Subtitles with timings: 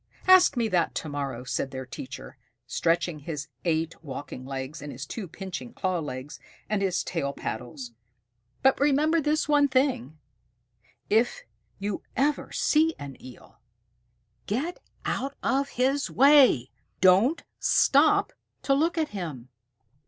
[0.25, 5.05] "Ask me that to morrow," said their teacher, stretching his eight walking legs and his
[5.05, 7.91] two pinching claw legs and his tail paddles,
[8.63, 10.17] "but remember this one thing:
[11.11, 11.43] if
[11.77, 13.59] you ever see an Eel,
[14.47, 16.71] get out of his way.
[16.99, 18.33] Don't stop
[18.63, 19.49] to look at him."